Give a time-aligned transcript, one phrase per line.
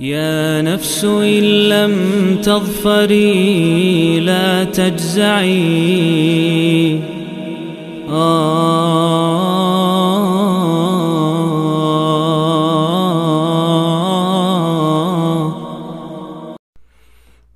[0.00, 1.94] يا نفس إن لم
[2.42, 5.62] تظفري لا تجزعي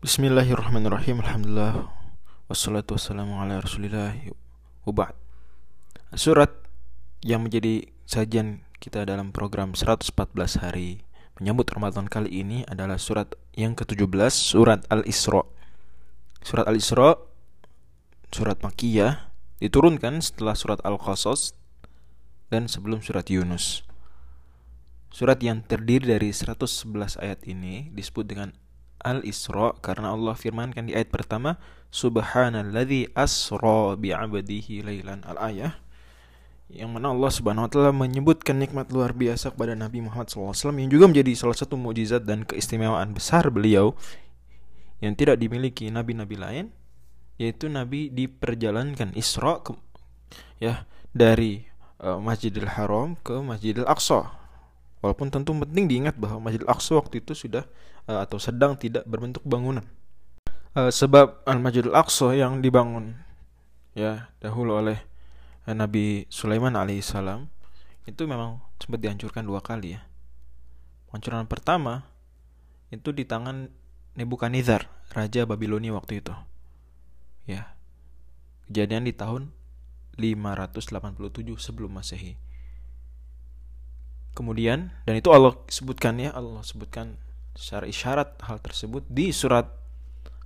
[0.06, 1.92] Bismillahirrahmanirrahim Alhamdulillah
[2.48, 4.16] Wassalatu wassalamu ala rasulillah
[4.88, 5.12] Ubad
[6.16, 6.56] Surat
[7.20, 10.16] yang menjadi sajian kita dalam program 114
[10.62, 11.04] hari
[11.39, 15.45] menyambut Ramadan kali ini adalah surat yang ke-17 Surat Al-Isra.
[16.43, 17.15] Surat Al-Isra
[18.31, 21.53] Surat Makiyah Diturunkan setelah surat Al-Qasas
[22.49, 23.85] Dan sebelum surat Yunus.
[25.11, 28.55] Surat yang terdiri dari 111 ayat ini disebut dengan
[29.03, 31.57] Al-Isra karena Allah firmankan di ayat pertama
[31.91, 35.81] Subhanalladzi asra bi'abdihi lailan al-ayah
[36.71, 40.87] yang mana Allah Subhanahu wa taala menyebutkan nikmat luar biasa kepada Nabi Muhammad SAW yang
[40.87, 43.91] juga menjadi salah satu mukjizat dan keistimewaan besar beliau
[45.03, 46.65] yang tidak dimiliki nabi-nabi lain
[47.41, 49.73] yaitu nabi diperjalankan Isra ke,
[50.61, 51.65] ya dari
[51.99, 54.29] uh, Masjidil Haram ke Masjidil Aqsa.
[55.01, 57.65] Walaupun tentu penting diingat bahwa Masjidil Aqsa waktu itu sudah
[58.05, 59.83] uh, atau sedang tidak berbentuk bangunan.
[60.77, 63.17] Uh, sebab Al-Masjidil Aqsa yang dibangun
[63.97, 65.03] ya dahulu oleh
[65.73, 67.47] Nabi Sulaiman alaihissalam
[68.09, 70.01] itu memang sempat dihancurkan dua kali ya.
[71.09, 72.07] Penghancuran pertama
[72.91, 73.71] itu di tangan
[74.11, 76.35] Nebukadnezar, raja Babilonia waktu itu.
[77.47, 77.71] Ya.
[78.67, 79.55] Kejadian di tahun
[80.19, 82.35] 587 sebelum Masehi.
[84.35, 87.15] Kemudian dan itu Allah sebutkan ya, Allah sebutkan
[87.55, 89.67] secara isyarat hal tersebut di surat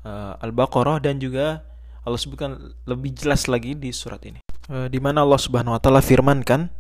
[0.06, 1.66] uh, Al-Baqarah dan juga
[2.06, 4.45] Allah sebutkan lebih jelas lagi di surat ini.
[4.66, 6.74] Uh, di mana Allah Subhanahu wa taala firmankan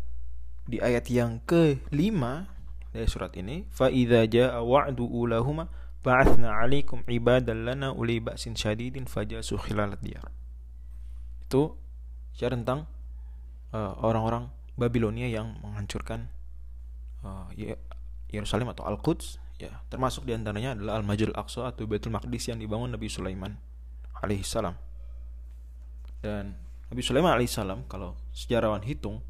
[0.65, 2.49] di ayat yang kelima
[2.89, 5.69] dari surat ini, "Fa idza jaa wa'du ulahuma
[6.01, 10.33] ba'athna 'alaikum ibadan lana uli ba'sin syadidin fajasu khilalat diyar."
[11.45, 11.77] Itu
[12.33, 12.89] bicara tentang
[14.01, 16.33] orang-orang uh, Babilonia yang menghancurkan
[17.21, 17.53] uh,
[18.33, 22.91] Yerusalem atau Al-Quds ya termasuk di antaranya adalah Al-Majul Aqsa atau Baitul Maqdis yang dibangun
[22.91, 23.55] Nabi Sulaiman
[24.19, 24.75] alaihissalam
[26.19, 29.21] dan Nabi Sulaiman alaihissalam kalau sejarawan hitung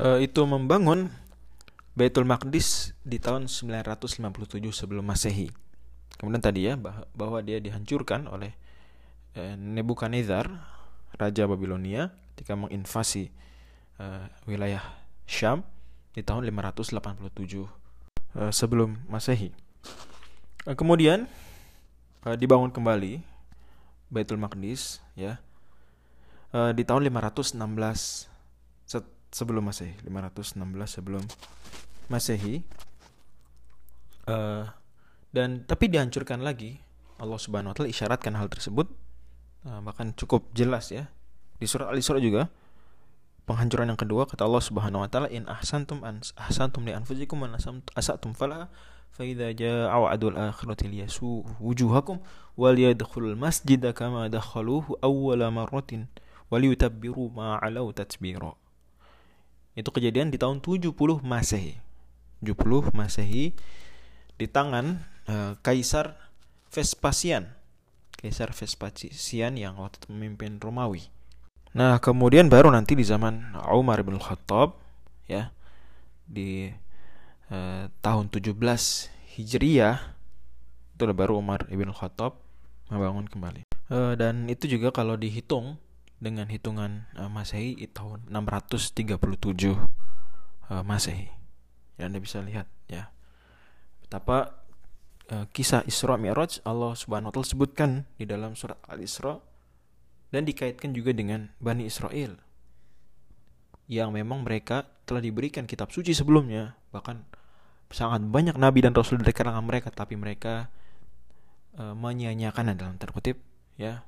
[0.00, 1.12] uh, itu membangun
[1.92, 4.24] Baitul Maqdis di tahun 957
[4.72, 5.52] sebelum Masehi
[6.16, 6.78] kemudian tadi ya
[7.12, 8.56] bahwa dia dihancurkan oleh
[9.36, 10.48] uh, Nebukadnezar
[11.20, 13.28] raja Babilonia ketika menginvasi
[14.00, 14.80] uh, wilayah
[15.28, 15.64] Syam
[16.16, 17.68] di tahun 587 uh,
[18.52, 19.52] sebelum Masehi.
[20.62, 21.26] Kemudian
[22.38, 23.18] dibangun kembali
[24.06, 25.42] Baitul Maqdis ya
[26.52, 27.58] uh, di tahun 516
[28.84, 28.98] se
[29.32, 31.22] sebelum Masehi, 516 sebelum
[32.12, 32.64] Masehi.
[34.28, 34.68] Uh,
[35.32, 36.78] dan tapi dihancurkan lagi.
[37.22, 38.90] Allah Subhanahu wa taala isyaratkan hal tersebut.
[39.64, 41.08] Uh, bahkan cukup jelas ya.
[41.58, 42.50] Di surat Al-Isra juga
[43.46, 47.50] penghancuran yang kedua kata Allah Subhanahu wa taala in ahsantum an ahsantum li anfusikum wa
[47.98, 48.70] asatum fala
[49.10, 52.22] fa idza jaa wa'dul akhirati liyasu wujuhakum
[52.54, 56.06] wal yadkhulul masjida kama dakhaluhu awwala marratin
[56.52, 58.52] wal yutabbiru ma alau tatbira
[59.72, 60.92] itu kejadian di tahun 70
[61.24, 61.80] Masehi.
[62.44, 63.56] 70 Masehi
[64.36, 66.18] di tangan uh, Kaisar
[66.68, 67.48] Vespasian.
[68.20, 71.08] Kaisar Vespasian yang waktu itu memimpin Romawi.
[71.72, 74.76] Nah, kemudian baru nanti di zaman Umar bin Khattab
[75.24, 75.56] ya
[76.28, 76.68] di
[77.48, 78.52] eh, tahun 17
[79.40, 79.96] Hijriyah
[80.92, 82.36] itu baru Umar bin Khattab
[82.92, 83.64] membangun kembali.
[83.88, 85.80] Eh, dan itu juga kalau dihitung
[86.22, 89.74] dengan hitungan eh, Masehi tahun 637 eh,
[90.86, 91.26] Masehi.
[91.98, 93.10] Ya Anda bisa lihat ya.
[94.06, 94.62] Betapa
[95.26, 99.42] eh, kisah Isra Mi'raj Allah Subhanahu wa taala sebutkan di dalam surat Al-Isra
[100.30, 102.38] dan dikaitkan juga dengan Bani Israel
[103.90, 107.26] yang memang mereka telah diberikan kitab suci sebelumnya bahkan
[107.92, 110.72] sangat banyak nabi dan rasul dari kalangan mereka tapi mereka
[111.76, 113.36] e, menyia-nyiakan dalam terkutip
[113.76, 114.06] ya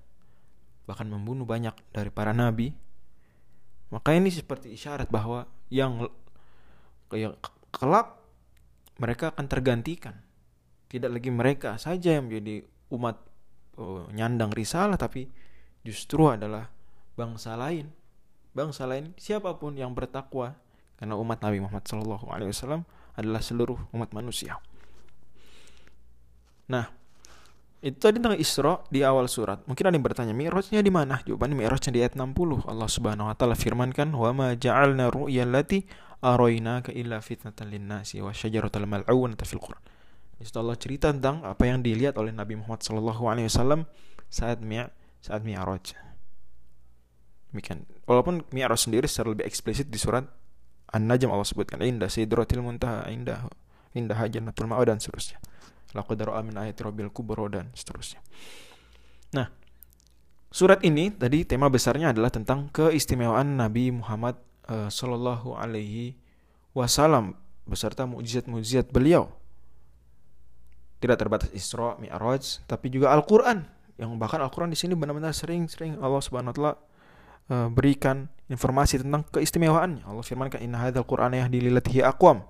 [0.84, 2.72] bahkan membunuh banyak dari para nabi
[3.88, 6.08] maka ini seperti isyarat bahwa yang
[7.70, 8.16] kelak
[8.98, 10.24] mereka akan tergantikan
[10.94, 12.62] tidak lagi mereka saja yang menjadi
[12.94, 13.18] umat
[13.74, 15.26] oh, nyandang risalah tapi
[15.82, 16.70] justru adalah
[17.18, 17.90] bangsa lain.
[18.54, 20.54] Bangsa lain siapa pun yang bertakwa
[20.94, 22.86] karena umat Nabi Muhammad SAW
[23.18, 24.62] adalah seluruh umat manusia.
[26.70, 26.86] Nah,
[27.84, 29.60] itu tadi tentang Isra di awal surat.
[29.68, 31.20] Mungkin ada yang bertanya, Mi'rajnya di mana?
[31.20, 32.64] Jawabannya Mi'rajnya di ayat 60.
[32.64, 35.84] Allah Subhanahu wa taala firmankan, "Wa ma ja'alna ru'ya allati
[36.24, 39.84] araynaka illa fitnatan lin-nasi wa syajaratal mal'unata fil Qur'an."
[40.40, 43.84] Di Allah cerita tentang apa yang dilihat oleh Nabi Muhammad SAW
[44.32, 44.80] saat mi
[45.20, 45.92] saat Mi'raj.
[47.52, 47.84] Demikian.
[48.08, 50.24] Walaupun Mi'raj sendiri secara lebih eksplisit di surat
[50.88, 53.44] An-Najm Allah sebutkan indah sidratil muntaha indah
[53.92, 55.36] indah jannatul ma'wa dan seterusnya.
[55.94, 58.18] Laqad min ayati rabbil kubra dan seterusnya.
[59.34, 59.46] Nah,
[60.50, 64.34] surat ini tadi tema besarnya adalah tentang keistimewaan Nabi Muhammad
[64.66, 64.90] uh,
[65.54, 66.18] alaihi
[66.74, 69.30] wasallam beserta mukjizat-mukjizat beliau.
[70.98, 73.64] Tidak terbatas Isra, Mi'raj, tapi juga Al-Qur'an
[74.00, 76.72] yang bahkan Al-Qur'an di sini benar-benar sering-sering Allah Subhanahu wa taala
[77.54, 80.04] uh, berikan informasi tentang keistimewaannya.
[80.04, 81.70] Allah firmankan inna hadzal qur'ana yahdi
[82.02, 82.44] aqwam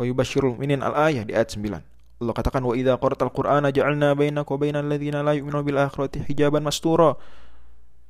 [0.00, 1.99] wa yubashshirul mu'minin al-ayah di ayat 9.
[2.20, 6.20] Allah katakan wa idza qara'tal qur'ana ja'alna bainaka wa bainal ladzina la yu'minuna bil akhirati
[6.28, 7.16] hijaban mastura.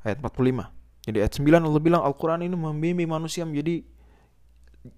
[0.02, 0.66] Ayat 45.
[1.06, 3.86] Jadi ayat 9 Allah bilang Al-Qur'an ini membimbing manusia menjadi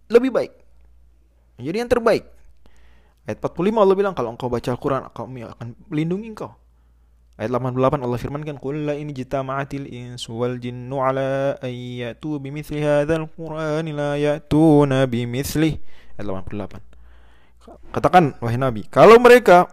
[0.09, 0.53] lebih baik.
[1.61, 2.25] Menjadi yang terbaik.
[3.29, 6.57] Ayat 45 Allah bilang kalau engkau baca Al-Qur'an kami akan melindungi engkau.
[7.37, 13.25] Ayat 88 Allah firmankan Qul la in jitama'atil insu wal jinnu ala ayyatu bimithli hadzal
[13.25, 15.81] qur'ani la ya'tuna bimithli
[16.21, 16.92] Ayat 88
[17.95, 19.71] Katakan wahai Nabi Kalau mereka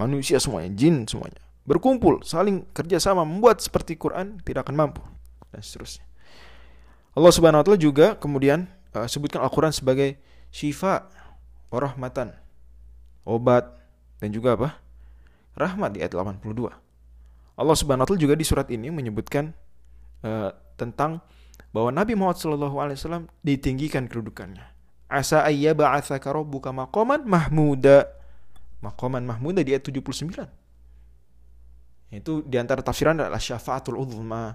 [0.00, 5.02] manusia semuanya Jin semuanya Berkumpul saling kerjasama membuat seperti Quran Tidak akan mampu
[5.54, 6.04] Dan seterusnya
[7.14, 10.18] Allah subhanahu wa ta'ala juga kemudian uh, Sebutkan Al-Quran sebagai
[10.50, 11.06] Syifa
[11.70, 12.34] Warahmatan
[13.22, 13.70] Obat
[14.18, 14.84] Dan juga apa
[15.54, 16.42] rahmat di ayat 82.
[17.54, 19.54] Allah Subhanahu wa taala juga di surat ini menyebutkan
[20.26, 21.22] uh, tentang
[21.70, 24.73] bahwa Nabi Muhammad wasallam ditinggikan kedudukannya.
[25.08, 28.08] Asa ayya ba'atsaka rabbuka maqaman mahmuda.
[28.80, 30.48] Maqaman mahmuda di ayat 79.
[32.14, 34.54] Itu di antara tafsiran adalah syafaatul uzma.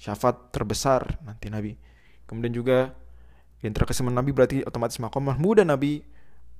[0.00, 1.76] Syafaat terbesar nanti Nabi.
[2.24, 2.96] Kemudian juga
[3.60, 6.00] di antara Nabi berarti otomatis maqam mahmuda Nabi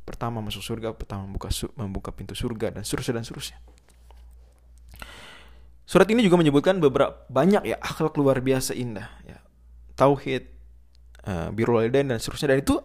[0.04, 1.48] pertama masuk surga, pertama membuka
[1.78, 3.58] membuka pintu surga dan seterusnya dan seterusnya.
[5.88, 9.40] Surat ini juga menyebutkan beberapa banyak ya akhlak luar biasa indah ya.
[9.98, 10.46] Tauhid,
[11.26, 12.80] uh, birrul dan seterusnya dan itu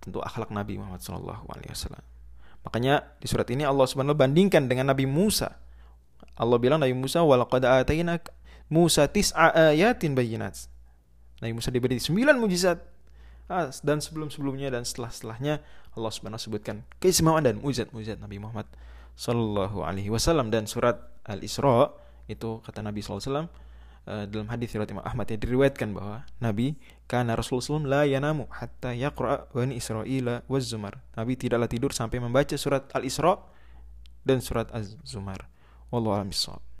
[0.00, 1.44] tentu akhlak Nabi Muhammad SAW.
[2.60, 5.56] Makanya di surat ini Allah Subhanahu bandingkan dengan Nabi Musa.
[6.36, 8.20] Allah bilang Nabi Musa walaqad atayna
[8.72, 10.68] Musa tis'a ayatin bayyinat.
[11.40, 12.80] Nabi Musa diberi 9 mujizat
[13.48, 15.64] ah, dan sebelum-sebelumnya dan setelah-setelahnya
[15.96, 18.68] Allah Subhanahu sebutkan keistimewaan dan mujizat-mujizat Nabi Muhammad
[19.16, 21.92] sallallahu alaihi wasallam dan surat Al-Isra
[22.30, 23.48] itu kata Nabi sallallahu alaihi wasallam
[24.06, 26.78] uh, dalam hadis riwayat Imam Ahmad yang diriwayatkan bahwa Nabi
[27.10, 31.02] karena Rasulullah SAW la yanamu hatta yaqra Bani Israila wa Zumar.
[31.18, 33.40] Nabi tidaklah tidur sampai membaca surat Al-Isra
[34.22, 35.48] dan surat Az-Zumar.
[35.90, 36.30] Wallahu a'lam